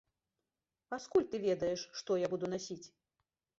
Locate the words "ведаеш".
1.45-1.85